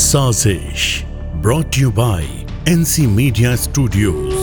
[0.00, 1.02] साजिश
[1.42, 2.26] brought you by
[2.72, 4.41] NC media studios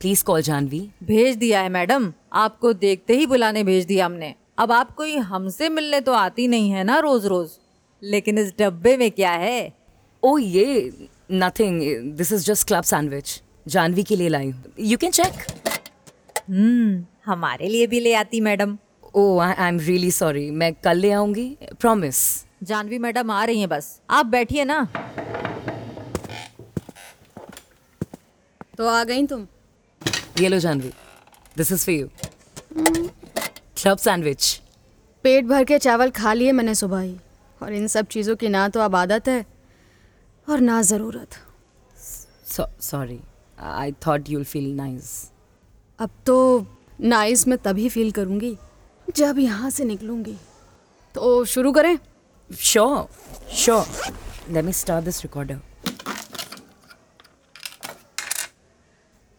[0.00, 2.04] please call Janhvi भेज दिया है मैडम
[2.42, 6.70] आपको देखते ही बुलाने भेज दिया हमने अब आप कोई हमसे मिलने तो आती नहीं
[6.70, 7.50] है ना रोज रोज
[8.12, 9.58] लेकिन इस डब्बे में क्या है
[10.24, 11.08] ओ oh, ये
[11.42, 13.40] nothing this is just club sandwich
[13.74, 15.68] Janhvi के लिए लाई यू कैन चेक
[16.48, 18.76] हम्म हमारे लिए भी ले आती madam
[19.14, 21.48] oh I am really sorry मैं कल ले आऊंगी
[21.80, 22.24] प्रॉमिस
[22.72, 24.82] जानवी मैडम आ रही हैं बस आप बैठिए ना
[28.76, 29.46] तो आ गई तुम
[30.40, 30.90] ये लो Janhvi
[31.56, 32.06] this is for you
[32.80, 34.44] club sandwich
[35.22, 37.16] पेट भर के चावल खा लिए मैंने सुबह ही
[37.62, 39.44] और इन सब चीज़ों की ना तो अब आदत है
[40.50, 41.34] और ना ज़रूरत
[42.82, 43.18] sorry
[43.72, 45.10] I thought you'll feel nice
[46.04, 46.36] अब तो
[47.14, 48.56] नाइस मैं तभी फील करूंगी
[49.16, 50.36] जब यहाँ से निकलूंगी
[51.14, 51.96] तो शुरू करें
[52.70, 53.06] sure
[53.64, 53.84] sure
[54.52, 55.60] let me start this recorder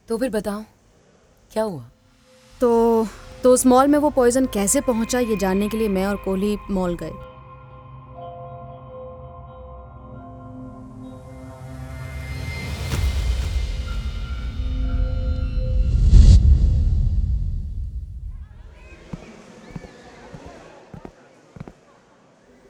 [0.08, 0.64] तो फिर बताओ
[1.54, 1.90] क्या हुआ
[2.62, 3.08] तो
[3.44, 6.58] तो उस मॉल में वो पॉइजन कैसे पहुंचा ये जानने के लिए मैं और कोहली
[6.72, 7.12] मॉल गए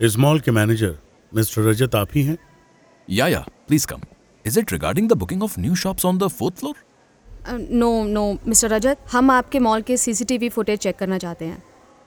[0.05, 0.95] इस मॉल के मैनेजर
[1.35, 2.37] मिस्टर रजत आप ही हैं
[3.09, 4.01] या या please come
[4.47, 6.75] is it regarding the booking of new shops on the fourth floor
[7.49, 11.61] no no mister Rajat हम आपके मॉल के सीसीटीवी फुटेज चेक करना चाहते हैं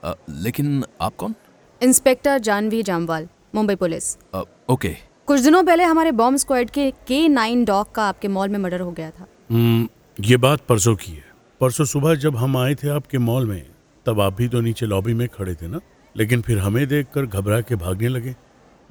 [0.07, 1.35] uh, लेकिन आप कौन
[1.83, 4.95] inspector Janhvi Jamwal Mumbai police okay uh, okay.
[5.27, 8.81] कुछ दिनों पहले हमारे बॉम्ब स्क्वाड के के नाइन डॉग का आपके मॉल में मर्डर
[8.81, 9.89] हो गया था hmm,
[10.29, 11.25] ये बात परसों की है
[11.61, 13.63] परसों सुबह जब हम आए थे आपके मॉल में
[14.07, 15.81] तब आप भी तो नीचे लॉबी में खड़े थे ना
[16.17, 18.35] लेकिन फिर हमें देख घबरा के भागने लगे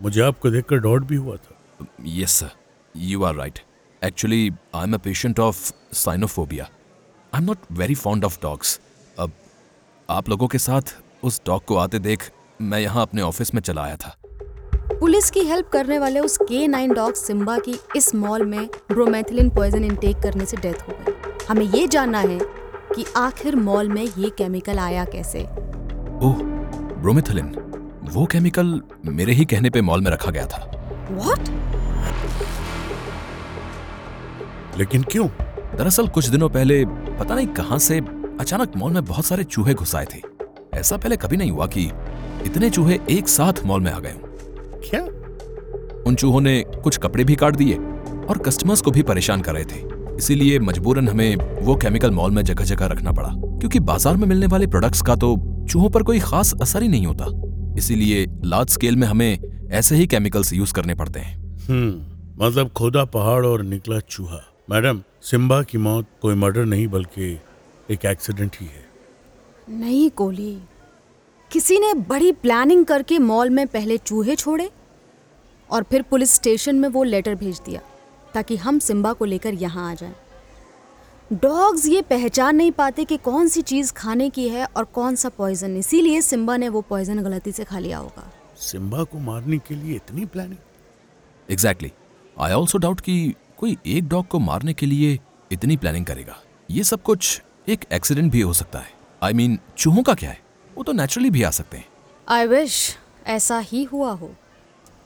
[0.01, 1.85] मुझे आपको देख डॉट भी हुआ था
[2.21, 2.51] yes sir
[3.11, 3.59] you are right
[4.05, 5.57] Actually, I'm a patient of
[5.93, 8.79] cynophobia I am not very fond of dogs
[9.19, 9.31] अब
[10.11, 10.93] आप लोगों के साथ
[11.29, 12.29] उस डॉग को आते देख
[12.69, 14.13] मैं यहाँ अपने ऑफिस में चला आया था
[14.99, 19.49] पुलिस की हेल्प करने वाले उस के नाइन डॉग सिम्बा की इस मॉल में ब्रोमेथिलिन
[19.55, 22.39] पॉइजन इनटेक करने से डेथ हो गई हमें ये जानना है
[22.95, 26.43] कि आखिर मॉल में ये केमिकल आया कैसे ओह
[27.01, 27.55] ब्रोमेथिलिन
[28.13, 30.65] वो केमिकल मेरे ही कहने पे मॉल में रखा गया था
[31.11, 31.62] व्हाट
[34.77, 35.27] लेकिन क्यों
[35.77, 37.97] दरअसल कुछ दिनों पहले पता नहीं कहां से
[38.39, 40.21] अचानक मॉल में बहुत सारे चूहे घुस आए थे
[40.79, 41.83] ऐसा पहले कभी नहीं हुआ कि
[42.45, 44.13] इतने चूहे एक साथ मॉल में आ गए
[44.89, 45.01] क्या
[46.07, 47.75] उन चूहों ने कुछ कपड़े भी काट दिए
[48.29, 49.81] और कस्टमर्स को भी परेशान कर रहे थे
[50.17, 53.29] इसीलिए मजबूरन हमें वो केमिकल मॉल में जगह जगह रखना पड़ा
[53.59, 55.35] क्योंकि बाजार में मिलने वाले प्रोडक्ट्स का तो
[55.71, 57.25] चूहों पर कोई खास असर ही नहीं होता
[57.79, 61.35] इसीलिए लार्ज स्केल में हमें ऐसे ही केमिकल्स यूज करने पड़ते हैं
[61.69, 62.01] हम्म,
[62.45, 64.39] मतलब खोदा पहाड़ और निकला चूहा
[64.69, 67.29] मैडम सिम्बा की मौत कोई मर्डर नहीं बल्कि
[67.91, 68.83] एक एक्सीडेंट ही है
[69.79, 70.53] नहीं कोली
[71.51, 74.69] किसी ने बड़ी प्लानिंग करके मॉल में पहले चूहे छोड़े
[75.71, 77.81] और फिर पुलिस स्टेशन में वो लेटर भेज दिया
[78.33, 80.13] ताकि हम सिम्बा को लेकर यहाँ आ जाएं।
[81.43, 85.29] डॉग्स ये पहचान नहीं पाते कि कौन सी चीज़ खाने की है और कौन सा
[85.37, 88.29] पॉइजन इसीलिए सिम्बा ने वो पॉइजन गलती से खा लिया होगा
[88.71, 91.91] सिम्बा को मारने के लिए इतनी planning exactly
[92.43, 95.17] I also doubt कि कोई एक डॉग को मारने के लिए
[95.51, 96.35] इतनी प्लानिंग करेगा
[96.71, 98.89] ये सब कुछ एक एक्सीडेंट भी हो सकता है
[99.23, 100.39] आई मीन चूहों का क्या है
[100.77, 101.85] वो तो नेचुरली भी आ सकते हैं
[102.37, 102.75] आई विश
[103.35, 104.29] ऐसा ही हुआ हो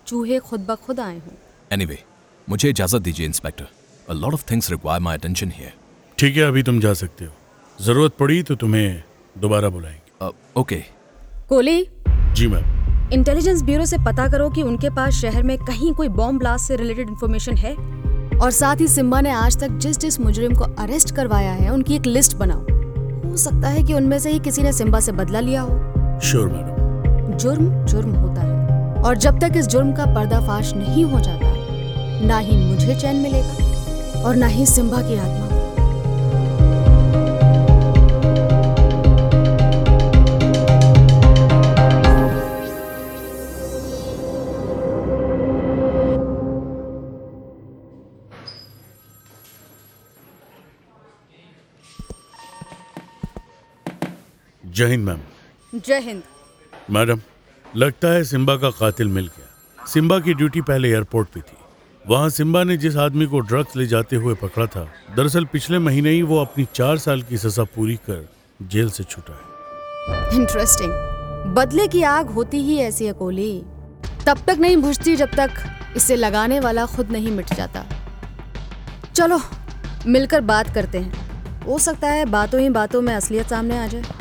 [0.07, 1.33] चूहे खुद ब खुद आए हों
[1.73, 3.67] एनीवे anyway, मुझे इजाजत दीजिए inspector
[4.09, 5.73] a lot of things require my attention here
[6.19, 9.03] ठीक है अभी तुम जा सकते हो जरूरत पड़ी तो तुम्हें
[9.41, 10.31] दोबारा बुलाएंगे
[10.61, 10.83] okay uh,
[11.49, 11.79] Koli
[12.41, 16.39] ji ma'am intelligence bureau से पता करो कि उनके पास शहर में कहीं कोई बॉम्ब
[16.39, 17.75] ब्लास्ट से रिलेटेड इन्फॉर्मेशन है
[18.41, 21.95] और साथ ही सिम्बा ने आज तक जिस जिस मुजरिम को अरेस्ट करवाया है उनकी
[21.95, 22.75] एक लिस्ट बनाओ
[23.29, 26.47] हो सकता है कि उनमें से ही किसी ने सिम्बा से बदला लिया हो श्योर
[26.53, 31.55] मैडम जुर्म जुर्म होता है और जब तक इस जुर्म का पर्दाफाश नहीं हो जाता
[32.27, 35.46] ना ही मुझे चैन मिलेगा और ना ही सिम्बा की आत्मा
[54.77, 55.19] जय हिंद मैम
[55.85, 56.21] जय हिंद
[56.93, 57.19] मैडम
[57.75, 61.55] लगता है सिम्बा का कातिल मिल गया सिम्बा की ड्यूटी पहले एयरपोर्ट पे थी
[62.09, 64.83] वहाँ सिम्बा ने जिस आदमी को ड्रग्स ले जाते हुए पकड़ा था
[65.15, 68.27] दरअसल पिछले महीने ही वो अपनी चार साल की सजा पूरी कर
[68.75, 69.39] जेल से छुटा
[70.15, 70.91] है इंटरेस्टिंग
[71.55, 73.49] बदले की आग होती ही ऐसी अकोली
[74.25, 75.63] तब तक नहीं बुझती जब तक
[75.97, 77.85] इसे लगाने वाला खुद नहीं मिट जाता
[79.13, 79.41] चलो
[80.17, 84.16] मिलकर बात करते हैं हो सकता है बातों ही बातों में असलियत सामने आ जाए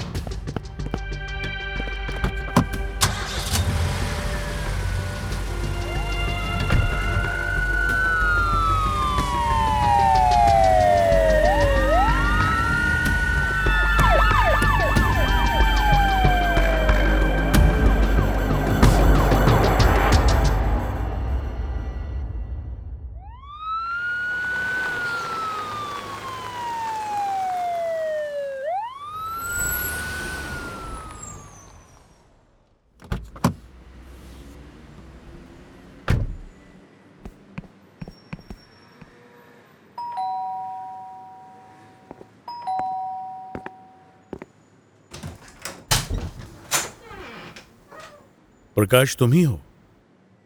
[48.76, 49.54] प्रकाश तुम ही हो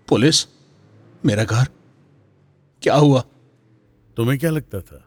[0.09, 0.44] पुलिस
[1.27, 1.65] मेरा घर
[2.82, 3.23] क्या हुआ
[4.17, 4.99] तुम्हें क्या लगता था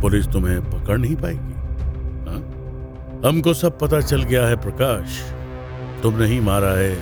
[0.00, 1.52] पुलिस तुम्हें पकड़ नहीं पाएगी
[2.30, 3.28] हा?
[3.28, 5.20] हमको सब पता चल गया है प्रकाश
[6.02, 6.94] तुम नहीं मारा है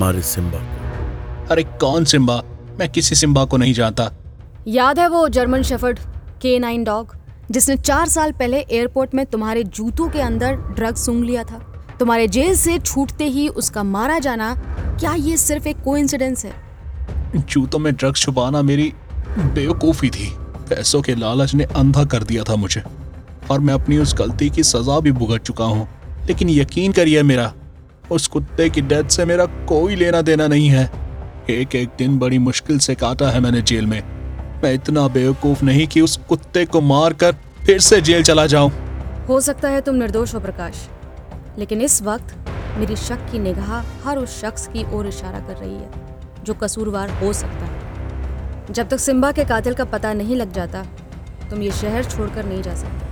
[0.00, 2.42] मारे सिम्बा को अरे कौन सिम्बा
[2.80, 4.10] मैं किसी सिम्बा को नहीं जानता
[4.80, 5.98] याद है वो German shepherd
[6.42, 7.16] K nine dog
[7.50, 11.64] जिसने चार साल पहले एयरपोर्ट में तुम्हारे जूतों के अंदर ड्रग सूंघ लिया था
[12.00, 14.54] तुम्हारे जेल से छूटते ही उसका मारा जाना
[15.00, 16.52] क्या ये सिर्फ एक कोइंसिडेंस है
[17.50, 18.92] जूतों में ड्रग्स छुपाना मेरी
[19.54, 20.28] बेवकूफ़ी थी
[20.68, 22.82] पैसों के लालच ने अंधा कर दिया था मुझे
[23.50, 25.86] और मैं अपनी उस गलती की सज़ा भी भुगत चुका हूँ
[26.28, 27.52] लेकिन यकीन करिए मेरा
[28.12, 30.88] उस कुत्ते की डेथ से मेरा कोई लेना देना नहीं है
[31.50, 34.00] एक एक दिन बड़ी मुश्किल से काटा है मैंने जेल में
[34.62, 37.32] मैं इतना बेवकूफ नहीं कि उस कुत्ते को मार कर
[37.66, 38.70] फिर से जेल चला जाऊं
[39.28, 40.88] हो सकता है तुम निर्दोष हो प्रकाश
[41.58, 43.72] लेकिन इस वक्त मेरी शक की निगाह
[44.04, 46.06] हर उस शख्स की ओर इशारा कर रही है
[46.44, 50.84] जो कसूरवार हो सकता है जब तक सिम्बा के कातिल का पता नहीं लग जाता
[51.50, 53.07] तुम ये शहर छोड़कर नहीं जा सकते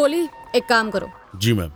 [0.00, 0.22] कोहली
[0.56, 1.08] एक काम करो
[1.44, 1.70] जी मैम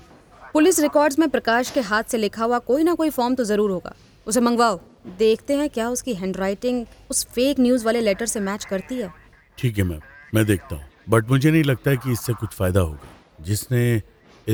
[0.53, 3.71] पुलिस रिकॉर्ड्स में प्रकाश के हाथ से लिखा हुआ कोई ना कोई फॉर्म तो जरूर
[3.71, 3.93] होगा
[4.29, 4.79] उसे मंगवाओ
[5.19, 9.11] देखते हैं क्या उसकी हैंडराइटिंग उस फेक न्यूज वाले लेटर से मैच करती है
[9.59, 10.01] ठीक है मैम
[10.35, 10.85] मैं देखता हूँ
[11.15, 13.15] बट मुझे नहीं लगता है कि इससे कुछ फायदा होगा
[13.51, 13.83] जिसने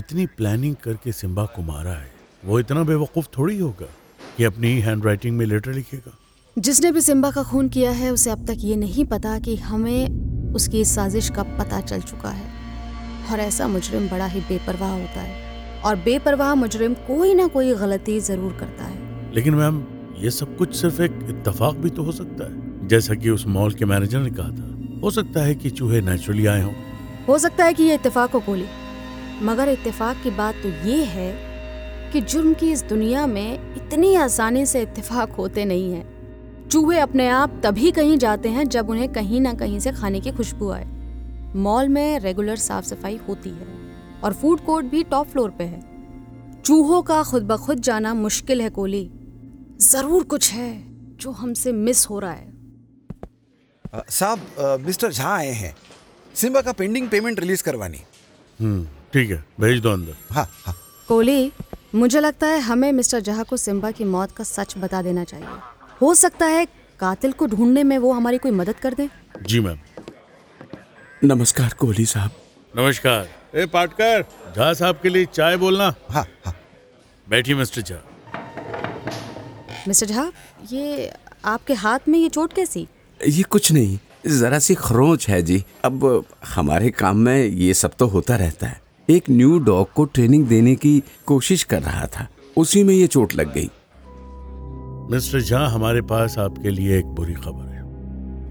[0.03, 2.13] इतनी प्लानिंग करके सिम्बा को मारा है
[2.45, 3.93] वो इतना बेवकूफ थोड़ी होगा
[4.37, 6.17] कि अपनी हैंड राइटिंग में लेटर लिखेगा
[6.59, 10.53] जिसने भी सिम्बा का खून किया है उसे अब तक ये नहीं पता कि हमें
[10.61, 12.59] उसकी साजिश का पता चल चुका है
[13.33, 18.19] और ऐसा मुजरिम बड़ा ही बेपरवाह होता है और बेपरवाह मुजरिम कोई ना कोई गलती
[18.29, 19.83] जरूर करता है लेकिन मैम
[20.21, 23.75] ये सब कुछ सिर्फ एक इत्तेफाक भी तो हो सकता है जैसा कि उस मॉल
[23.79, 26.73] के मैनेजर ने कहा था हो सकता है कि चूहे नेचुरली आए हों
[27.29, 28.67] हो सकता है कि ये इत्तेफाक हो गोली
[29.49, 31.31] मगर इत्तेफाक की बात तो ये है
[32.13, 36.05] कि जुर्म की इस दुनिया में इतनी आसानी से इत्तेफाक होते नहीं है
[36.73, 40.31] चूहे अपने आप तभी कहीं जाते हैं जब उन्हें कहीं ना कहीं से खाने की
[40.41, 40.87] खुशबू आए
[41.57, 43.67] मॉल में रेगुलर साफ सफाई होती है
[44.25, 45.81] और फूड कोर्ट भी टॉप फ्लोर पे है
[46.65, 49.09] चूहों का खुद ब खुद जाना मुश्किल है कोली
[49.91, 50.73] जरूर कुछ है
[51.21, 52.49] जो हमसे मिस हो रहा है
[54.09, 55.75] साहब मिस्टर झा आए हैं
[56.41, 58.01] सिम्बा का पेंडिंग पेमेंट रिलीज करवानी
[58.61, 60.75] हम्म, ठीक है भेज दो अंदर हाँ, हाँ।
[61.09, 61.51] कोली
[61.95, 65.47] मुझे लगता है हमें मिस्टर जहा को सिम्बा की मौत का सच बता देना चाहिए
[66.03, 66.67] हो सकता है
[67.01, 69.09] कातिल को ढूंढने में वो हमारी कोई मदद कर दे
[69.47, 69.79] जी मैम
[71.25, 72.31] नमस्कार कोहली साहब
[72.77, 73.27] नमस्कार
[73.61, 74.23] ए पाटकर
[74.55, 76.55] झा साहब के लिए चाय बोलना हाँ हाँ
[77.31, 77.97] बैठिए मिस्टर झा
[79.89, 80.25] मिस्टर झा
[80.73, 81.11] ये
[81.55, 82.87] आपके हाथ में ये चोट कैसी
[83.29, 83.99] ये कुछ नहीं
[84.39, 86.25] जरा सी खरोच है जी अब
[86.55, 88.81] हमारे काम में ये सब तो होता रहता है
[89.17, 92.27] एक न्यू डॉग को ट्रेनिंग देने की कोशिश कर रहा था
[92.65, 93.71] उसी में ये चोट लग गई
[95.17, 97.70] मिस्टर झा हमारे पास आपके लिए एक बुरी खबर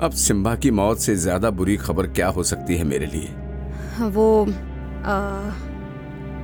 [0.03, 4.25] अब सिम्बा की मौत से ज्यादा बुरी खबर क्या हो सकती है मेरे लिए वो
[5.06, 5.15] आ,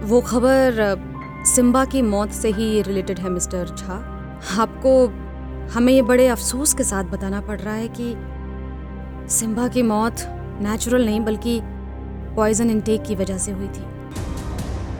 [0.07, 0.97] वो खबर
[1.53, 3.95] सिम्बा की मौत से ही रिलेटेड है मिस्टर झा
[4.63, 4.95] आपको
[5.73, 8.09] हमें ये बड़े अफसोस के साथ बताना पड़ रहा है कि
[9.35, 10.25] सिम्बा की मौत
[10.67, 11.59] नेचुरल नहीं बल्कि
[12.35, 13.85] पॉइजन इनटेक की वजह से हुई थी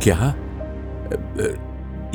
[0.03, 0.33] क्या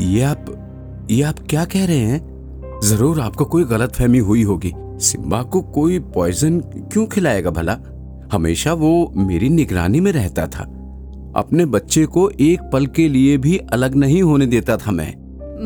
[0.09, 4.73] ये आप ये आप क्या कह रहे हैं जरूर आपको कोई गलतफहमी हुई होगी
[5.09, 6.59] सिम्बा को कोई पॉइजन
[6.93, 7.73] क्यों खिलाएगा भला
[8.33, 10.63] हमेशा वो मेरी निगरानी में रहता था
[11.41, 15.11] अपने बच्चे को एक पल के लिए भी अलग नहीं होने देता था मैं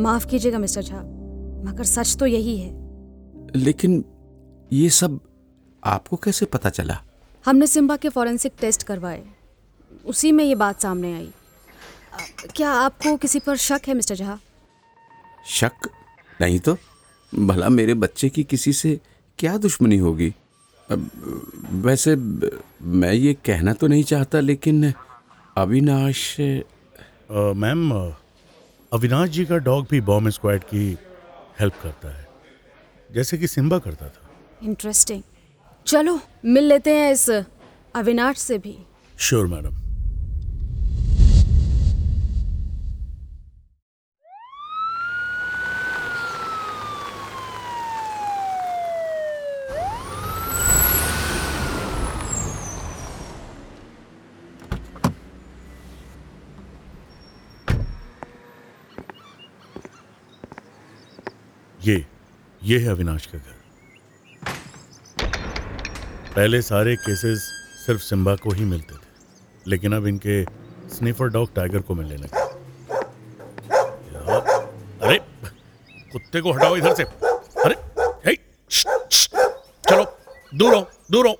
[0.02, 0.98] माफ कीजिएगा मिस्टर झा
[1.70, 2.72] मगर सच तो यही है
[3.64, 4.04] लेकिन
[4.72, 5.20] ये सब
[5.94, 7.00] आपको कैसे पता चला
[7.46, 9.22] हमने सिम्बा के फॉरेंसिक टेस्ट करवाए
[10.14, 11.28] उसी में ये बात सामने आई
[12.56, 14.38] क्या आपको किसी पर शक है मिस्टर झा
[15.60, 15.88] शक
[16.40, 16.76] नहीं तो
[17.50, 18.98] भला मेरे बच्चे की किसी से
[19.38, 20.32] क्या दुश्मनी होगी
[21.86, 22.14] वैसे
[23.00, 24.92] मैं ये कहना तो नहीं चाहता लेकिन
[25.58, 26.26] अविनाश
[27.64, 27.90] मैम
[28.96, 30.84] अविनाश जी का डॉग भी बॉम्ब स्क्वाड की
[31.60, 32.26] हेल्प करता है
[33.14, 35.22] जैसे कि सिम्बा करता था इंटरेस्टिंग
[35.86, 38.76] चलो मिल लेते हैं इस अविनाश से भी
[39.28, 39.82] श्योर मैडम
[62.66, 64.52] ये है अविनाश का घर
[66.36, 67.38] पहले सारे केसेस
[67.86, 70.36] सिर्फ सिम्बा को ही मिलते थे लेकिन अब इनके
[70.94, 72.96] स्नीफर डॉग टाइगर को मिलने लगे
[75.08, 75.18] अरे
[76.12, 77.02] कुत्ते को हटाओ इधर से
[77.64, 77.74] अरे
[78.32, 78.36] ए,
[78.70, 80.04] चलो
[80.54, 80.80] दूर हो
[81.10, 81.36] दूर हो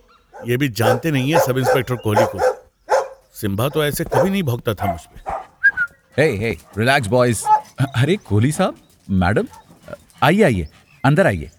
[0.51, 3.01] ये भी जानते नहीं है सब इंस्पेक्टर कोहली को
[3.41, 5.43] सिम्बा तो ऐसे कभी नहीं भोगता था मुझ पर
[6.23, 7.43] हे हे रिलैक्स बॉयज
[7.89, 8.77] अरे कोहली साहब
[9.25, 9.47] मैडम
[10.25, 10.69] आइए आइए
[11.07, 11.51] अंदर आइए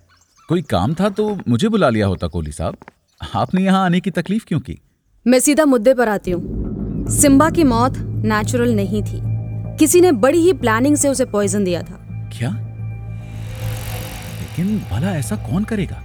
[0.49, 2.75] कोई काम था तो मुझे बुला लिया होता कोहली साहब
[3.35, 4.77] आपने यहाँ आने की तकलीफ क्यों की
[5.27, 7.97] मैं सीधा मुद्दे पर आती हूँ सिम्बा की मौत
[8.31, 9.19] नेचुरल नहीं थी
[9.79, 11.99] किसी ने बड़ी ही प्लानिंग से उसे पॉइजन दिया था
[12.37, 12.49] क्या
[14.39, 16.01] लेकिन भला ऐसा कौन करेगा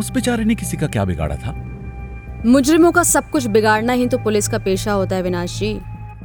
[0.00, 1.52] उस बेचारे ने किसी का क्या बिगाड़ा था
[2.54, 5.72] मुजरिमों का सब कुछ बिगाड़ना ही तो पुलिस का पेशा होता है विनाश जी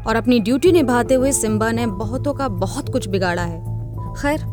[0.07, 3.59] और अपनी ड्यूटी निभाते हुए सिम्बा ने बहुतों का बहुत कुछ बिगाड़ा है
[4.21, 4.43] खैर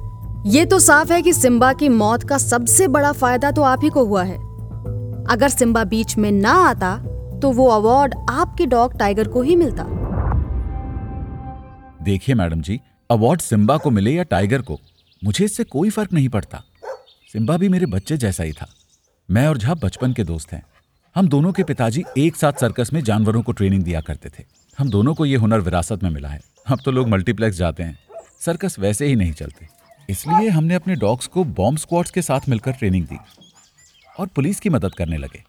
[0.46, 3.88] ये तो साफ है कि सिम्बा की मौत का सबसे बड़ा फायदा तो आप ही
[3.90, 4.36] को हुआ है
[5.32, 6.94] अगर सिम्बा बीच में ना आता
[7.42, 9.84] तो वो अवार्ड आपके डॉग टाइगर को ही मिलता
[12.04, 12.78] देखिए मैडम जी
[13.10, 14.78] अवार्ड सिम्बा को मिले या टाइगर को
[15.24, 16.62] मुझे इससे कोई फर्क नहीं पड़ता
[17.32, 18.66] सिम्बा भी मेरे बच्चे जैसा ही था
[19.30, 20.62] मैं और झा बचपन के दोस्त हैं
[21.16, 24.44] हम दोनों के पिताजी एक साथ सर्कस में जानवरों को ट्रेनिंग दिया करते थे
[24.78, 26.40] हम दोनों को ये हुनर विरासत में मिला है
[26.70, 27.98] अब तो लोग मल्टीप्लेक्स जाते हैं
[28.44, 29.66] सर्कस वैसे ही नहीं चलते
[30.10, 33.16] इसलिए हमने अपने डॉग्स को बॉम्ब स्क्वाड्स के साथ मिलकर ट्रेनिंग दी
[34.20, 35.42] और पुलिस की मदद करने लगे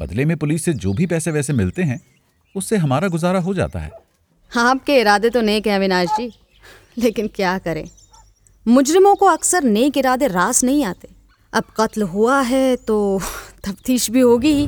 [0.00, 2.00] बदले में पुलिस से जो भी पैसे वैसे मिलते हैं
[2.56, 3.90] उससे हमारा गुजारा हो जाता है
[4.54, 6.30] हाँ, आपके इरादे तो नेक हैं अविनाश जी
[6.98, 7.86] लेकिन क्या करें
[8.68, 11.08] मुजरिमों को अक्सर नेक इरादे रास नहीं आते
[11.54, 12.98] अब कत्ल हुआ है तो
[13.68, 14.66] तफ्तीश भी होगी ही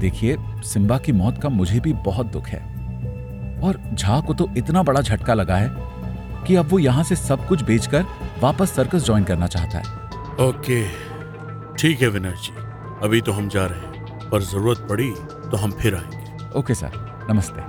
[0.00, 0.36] देखिए
[0.72, 2.58] सिम्बा की मौत का मुझे भी बहुत दुख है
[3.68, 5.94] और झा को तो इतना बड़ा झटका लगा है
[6.46, 8.04] कि अब वो यहाँ से सब कुछ बेचकर
[8.42, 10.82] वापस सर्कस ज्वाइन करना चाहता है ओके
[11.78, 12.52] ठीक है विनय जी
[13.06, 15.10] अभी तो हम जा रहे हैं पर जरूरत पड़ी
[15.50, 16.92] तो हम फिर आएंगे ओके सर
[17.30, 17.62] नमस्ते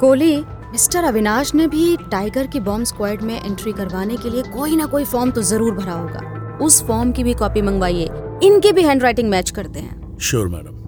[0.00, 0.36] कोहली
[0.72, 4.86] मिस्टर अविनाश ने भी टाइगर की बॉम्ब स्क्वाड में एंट्री करवाने के लिए कोई ना
[4.96, 8.08] कोई फॉर्म तो जरूर भरा होगा उस फॉर्म की भी कॉपी मंगवाइए
[8.46, 10.82] इनके भी हैंडराइटिंग मैच करते हैं श्योर मैडम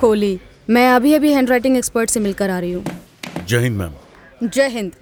[0.00, 0.38] कोहली
[0.70, 2.84] मैं अभी अभी हैंड राइटिंग एक्सपर्ट से मिलकर आ रही हूँ
[3.48, 4.92] जय हिंद मैम जय हिंद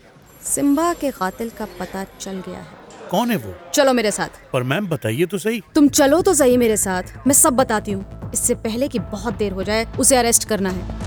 [0.54, 2.74] सिम्बा के कातिल का पता चल गया है
[3.10, 6.56] कौन है वो चलो मेरे साथ पर मैम बताइए तो सही तुम चलो तो सही
[6.64, 10.48] मेरे साथ मैं सब बताती हूँ इससे पहले कि बहुत देर हो जाए उसे अरेस्ट
[10.48, 11.04] करना है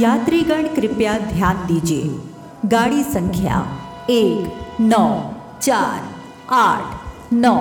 [0.00, 3.54] यात्रीगण कृपया ध्यान दीजिए गाड़ी संख्या
[4.10, 5.04] एक नौ
[5.62, 6.02] चार
[6.54, 7.54] आठ नौ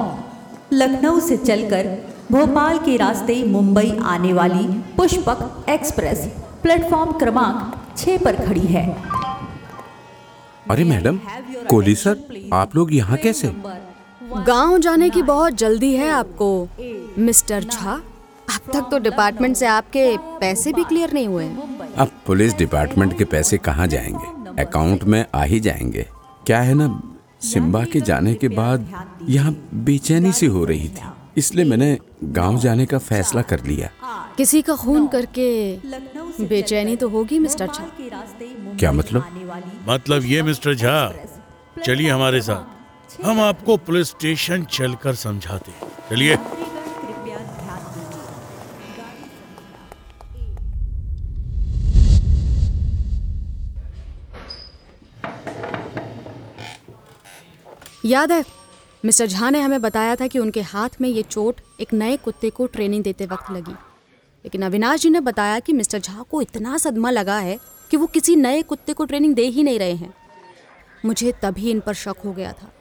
[0.74, 1.88] लखनऊ से चलकर
[2.32, 4.65] भोपाल के रास्ते मुंबई आने वाली
[4.98, 6.25] पुष्पक एक्सप्रेस
[6.63, 8.86] प्लेटफॉर्म क्रमांक छः पर खड़ी है
[10.74, 11.20] अरे मैडम
[11.70, 13.51] कोहली सर आप लोग यहाँ कैसे
[14.51, 16.51] गांव जाने की बहुत जल्दी है आपको
[17.29, 17.94] मिस्टर झा
[18.56, 20.06] अब तक तो डिपार्टमेंट से आपके
[20.41, 21.48] पैसे भी क्लियर नहीं हुए
[22.27, 26.05] पुलिस डिपार्टमेंट के पैसे कहाँ जाएंगे अकाउंट में आ ही जाएंगे
[26.46, 26.88] क्या है ना
[27.51, 28.88] सिम्बा के जाने के बाद
[29.29, 29.53] यहाँ
[29.89, 31.98] बेचैनी सी हो रही थी इसलिए मैंने
[32.39, 33.89] गांव जाने का फैसला कर लिया
[34.38, 35.48] किसी का खून करके
[36.48, 37.88] बेचैनी तो होगी मिस्टर झा
[38.79, 40.98] क्या मतलब मतलब ये मिस्टर झा
[41.86, 45.72] चलिए हमारे साथ हम आपको पुलिस स्टेशन चलकर समझाते
[46.10, 46.38] चलिए
[58.07, 58.43] याद है
[59.05, 62.49] मिस्टर झा ने हमें बताया था कि उनके हाथ में ये चोट एक नए कुत्ते
[62.59, 66.77] को ट्रेनिंग देते वक्त लगी लेकिन अविनाश जी ने बताया कि मिस्टर झा को इतना
[66.83, 67.57] सदमा लगा है
[67.91, 70.13] कि वो किसी नए कुत्ते को ट्रेनिंग दे ही नहीं रहे हैं
[71.05, 72.71] मुझे तभी इन पर शक हो गया था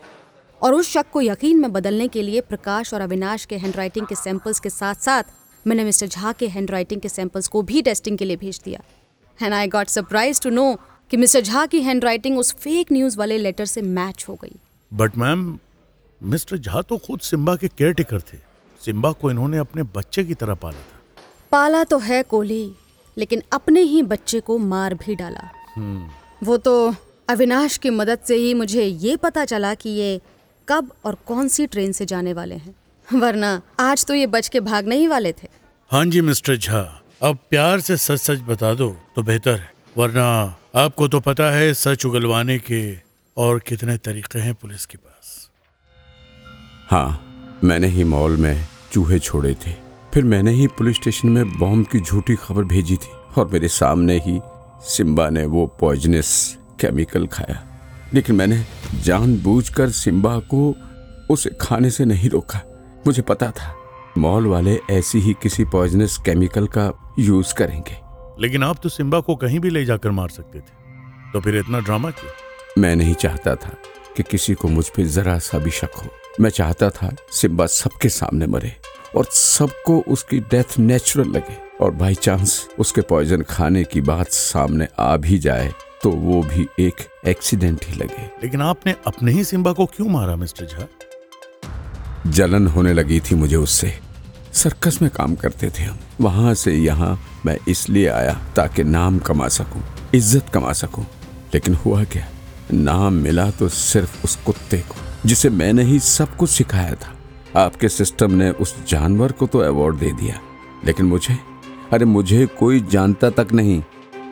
[0.66, 4.14] और उस शक को यकीन में बदलने के लिए प्रकाश और अविनाश के हैंडराइटिंग के
[4.14, 5.32] सैंपल्स के साथ साथ
[5.66, 8.80] मैंने मिस्टर झा के हैंडराइटिंग के सैंपल्स को भी टेस्टिंग के लिए भेज दिया
[9.42, 10.72] and I got surprise to know
[11.10, 14.56] कि मिस्टर झा की हैंडराइटिंग उस फेक न्यूज़ वाले लेटर से मैच हो गई
[14.94, 15.58] बट मैम
[16.32, 18.36] मिस्टर झा तो खुद सिम्बा के केयरटेकर थे
[18.84, 22.68] सिम्बा को इन्होंने अपने बच्चे की तरह पाला था पाला तो है कोहली
[23.18, 25.48] लेकिन अपने ही बच्चे को मार भी डाला
[26.44, 26.94] वो तो
[27.30, 30.20] अविनाश की मदद से ही मुझे ये पता चला कि ये
[30.68, 32.74] कब और कौन सी ट्रेन से जाने वाले हैं
[33.20, 35.48] वरना आज तो ये बच के भागने ही वाले थे
[35.92, 36.80] हाँ जी मिस्टर झा
[37.26, 40.24] अब प्यार से सच सच बता दो तो बेहतर है वरना
[40.82, 42.80] आपको तो पता है सच उगलवाने के
[43.38, 45.34] और कितने तरीके हैं पुलिस के पास
[46.90, 48.54] हाँ मैंने ही मॉल में
[48.92, 49.72] चूहे छोड़े थे
[50.14, 54.18] फिर मैंने ही पुलिस स्टेशन में बॉम्ब की झूठी खबर भेजी थी और मेरे सामने
[54.26, 54.38] ही
[54.94, 56.30] सिम्बा ने वो पॉइजनस
[56.80, 57.62] केमिकल खाया
[58.14, 58.62] लेकिन मैंने
[59.04, 60.62] जानबूझकर सिम्बा को
[61.34, 62.60] उसे खाने से नहीं रोका
[63.06, 63.74] मुझे पता था
[64.18, 67.98] मॉल वाले ऐसी ही किसी पॉइजनस केमिकल का यूज करेंगे
[68.42, 71.80] लेकिन आप तो सिम्बा को कहीं भी ले जाकर मार सकते थे तो फिर इतना
[71.80, 72.30] ड्रामा क्यों
[72.78, 73.70] मैं नहीं चाहता था
[74.16, 76.08] कि किसी को मुझ पर जरा सा भी शक हो
[76.42, 78.72] मैं चाहता था सिम्बा सबके सामने मरे
[79.16, 84.88] और सबको उसकी डेथ नेचुरल लगे और बाई चांस उसके पॉइजन खाने की बात सामने
[85.00, 89.72] आ भी जाए तो वो भी एक एक्सीडेंट ही लगे लेकिन आपने अपने ही सिम्बा
[89.80, 90.88] को क्यों मारा मिस्टर झा
[92.36, 93.92] जलन होने लगी थी मुझे उससे
[94.62, 99.48] सर्कस में काम करते थे हम वहां से यहाँ मैं इसलिए आया ताकि नाम कमा
[99.60, 99.82] सकूं
[100.18, 101.04] इज्जत कमा सकूं
[101.54, 102.28] लेकिन हुआ क्या
[102.72, 107.12] नाम मिला तो सिर्फ उस कुत्ते को जिसे मैंने ही सब कुछ सिखाया था
[107.64, 110.40] आपके सिस्टम ने उस जानवर को तो अवार्ड दे दिया
[110.86, 111.36] लेकिन मुझे
[111.92, 113.80] अरे मुझे कोई जानता तक नहीं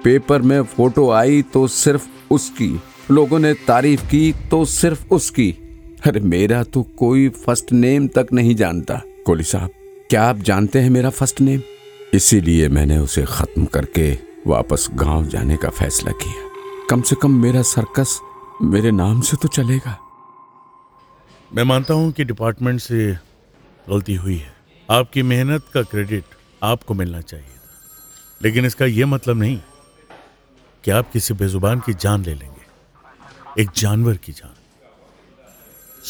[0.04, 2.74] पेपर में फोटो आई तो सिर्फ उसकी
[3.10, 5.50] लोगों ने तारीफ की तो सिर्फ उसकी
[6.06, 9.70] अरे मेरा तो कोई फर्स्ट नेम तक नहीं जानता कोली साहब
[10.10, 11.60] क्या आप जानते हैं मेरा फर्स्ट नेम
[12.14, 14.16] इसीलिए मैंने उसे खत्म करके
[14.46, 16.52] वापस गांव जाने का फैसला किया
[16.90, 18.20] कम से कम मेरा सर्कस
[18.62, 19.92] मेरे नाम से तो चलेगा
[21.54, 23.06] मैं मानता हूं कि डिपार्टमेंट से
[23.88, 24.52] गलती हुई है
[24.96, 26.24] आपकी मेहनत का क्रेडिट
[26.70, 29.58] आपको मिलना चाहिए था लेकिन इसका यह मतलब नहीं
[30.84, 34.54] कि आप किसी बेजुबान की जान ले लेंगे एक जानवर की जान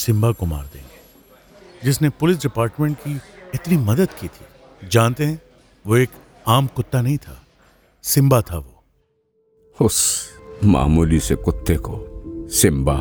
[0.05, 3.15] सिम्बा को मार देंगे जिसने पुलिस डिपार्टमेंट की
[3.55, 5.41] इतनी मदद की थी जानते हैं
[5.87, 6.21] वो एक
[6.59, 7.41] आम कुत्ता नहीं था
[8.15, 8.83] सिम्बा था वो
[9.87, 10.03] उस
[10.63, 11.99] मामूली से कुत्ते को
[12.61, 12.95] सिम्बा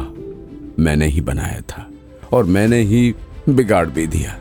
[0.84, 1.88] मैंने ही बनाया था
[2.34, 3.13] और मैंने ही
[3.50, 4.38] बिगाड़ भी दिया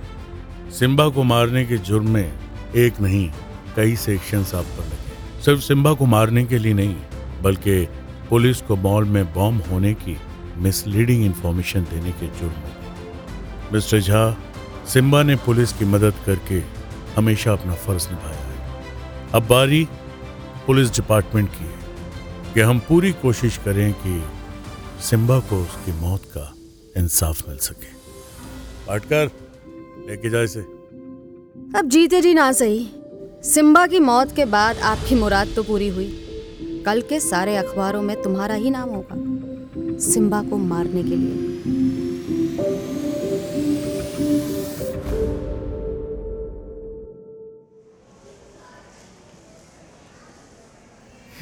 [0.79, 2.33] सिम्बा को मारने के जुर्म में
[2.85, 3.29] एक नहीं
[3.77, 6.97] कई सेक्शन आप पर लगे सिर्फ सिम्बा को मारने के लिए नहीं
[7.43, 7.81] बल्कि
[8.31, 10.17] पुलिस को मॉल में बॉम्ब होने की
[10.63, 14.31] मिसलीडिंग इंफॉर्मेशन देने के जुर्म में मिस्टर झा
[14.93, 16.63] सिम्बा ने पुलिस की मदद करके
[17.17, 19.87] हमेशा अपना फर्ज निभाया है अब बारी
[20.67, 21.81] पुलिस डिपार्टमेंट की है
[22.55, 24.23] कि हम पूरी कोशिश करें कि
[25.05, 26.45] सिम्बा को उसकी मौत का
[27.01, 27.93] इंसाफ मिल सके
[28.89, 29.31] पाटकर
[30.09, 30.61] लेके जाए से।
[31.79, 32.85] अब जीते जी ना सही
[33.53, 38.21] सिम्बा की मौत के बाद आपकी मुराद तो पूरी हुई कल के सारे अखबारों में
[38.23, 41.51] तुम्हारा ही नाम होगा सिम्बा को मारने के लिए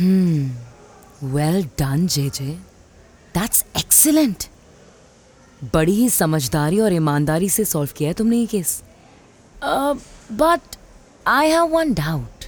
[0.00, 0.58] हम्म
[1.22, 2.44] well done J J
[3.34, 4.44] that's excellent
[5.74, 8.82] बड़ी ही समझदारी और ईमानदारी से सॉल्व किया है तुमने ये case
[9.64, 10.76] but
[11.28, 12.44] I have one doubt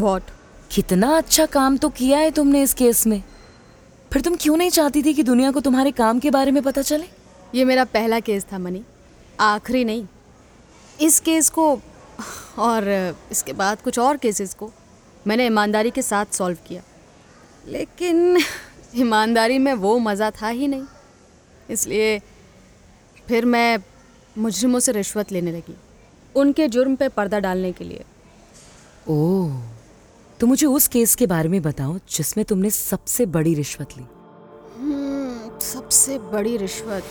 [0.00, 0.30] what
[0.72, 3.22] कितना अच्छा काम तो किया है तुमने इस केस में
[4.12, 6.82] फिर तुम क्यों नहीं चाहती थी कि दुनिया को तुम्हारे काम के बारे में पता
[6.92, 7.08] चले
[7.54, 8.82] ये मेरा पहला केस था मनी
[9.40, 10.06] आखिरी नहीं
[11.06, 11.72] इस केस को
[12.62, 12.88] और
[13.32, 14.72] इसके बाद कुछ और केसेस को
[15.26, 16.82] मैंने ईमानदारी के साथ सॉल्व किया
[17.68, 18.38] लेकिन
[19.00, 20.84] ईमानदारी में वो मज़ा था ही नहीं
[21.70, 22.18] इसलिए
[23.28, 23.78] फिर मैं
[24.38, 25.74] मुजरिमों से रिश्वत लेने लगी
[26.40, 28.04] उनके जुर्म पे पर्दा डालने के लिए
[29.12, 29.60] ओह
[30.40, 34.02] तो मुझे उस केस के बारे में बताओ जिसमें तुमने सबसे बड़ी रिश्वत ली
[34.78, 37.02] हम्म, सबसे बड़ी रिश्वत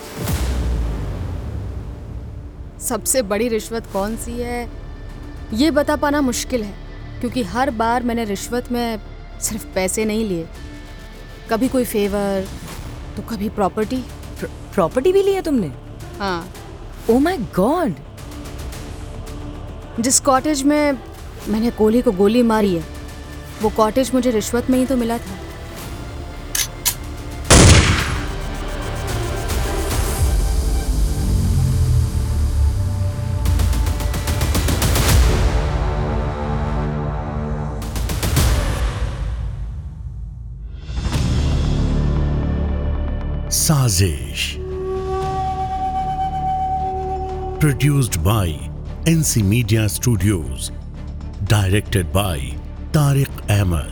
[2.90, 4.68] सबसे बड़ी रिश्वत कौन सी है
[5.54, 9.00] ये बता पाना मुश्किल है क्योंकि हर बार मैंने रिश्वत में
[9.44, 10.48] सिर्फ पैसे नहीं लिए
[11.50, 12.48] कभी कोई फेवर
[13.16, 14.04] तो कभी प्रॉपर्टी
[14.46, 15.72] प्रॉपर्टी भी लिया तुमने
[16.20, 16.38] हाँ
[17.10, 17.94] ओ माय गॉड
[20.04, 20.92] जिस कॉटेज में
[21.50, 22.84] मैंने कोहली को गोली मारी है
[23.62, 25.40] वो कॉटेज मुझे रिश्वत में ही तो मिला था
[43.52, 44.46] Sazish,
[47.60, 48.48] produced by
[49.04, 50.72] NC Media Studios,
[51.48, 52.54] directed by
[52.94, 53.92] Tariq Ahmed,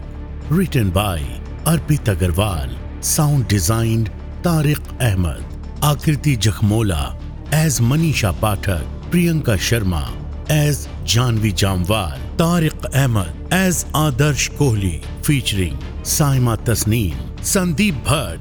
[0.49, 1.19] written by
[1.65, 2.69] Arpit Agarwal,
[3.01, 4.09] sound designed
[4.43, 5.43] Tariq Ahmed,
[5.81, 7.17] Akriti Jakhmola
[7.51, 10.13] as Manisha Pathak, Priyanka Sharma
[10.47, 18.39] as Janvi Jamwal, Tariq Ahmed as Adarsh Kohli, featuring Saima Tasneem, Sandeep Bhatt,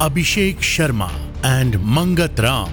[0.00, 1.12] Abhishek Sharma
[1.44, 2.72] and Mangat Ram.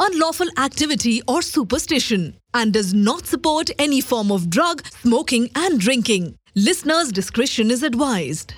[0.00, 6.34] unlawful activity, or superstition, and does not support any form of drug, smoking, and drinking.
[6.54, 8.54] Listeners' discretion is advised.